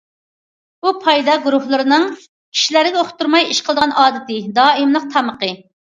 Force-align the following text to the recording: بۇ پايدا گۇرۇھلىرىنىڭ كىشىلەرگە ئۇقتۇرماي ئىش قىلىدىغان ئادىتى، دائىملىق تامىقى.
بۇ 0.85 0.93
پايدا 1.03 1.35
گۇرۇھلىرىنىڭ 1.43 2.09
كىشىلەرگە 2.23 3.03
ئۇقتۇرماي 3.05 3.49
ئىش 3.53 3.63
قىلىدىغان 3.71 3.97
ئادىتى، 4.07 4.43
دائىملىق 4.61 5.11
تامىقى. 5.17 5.57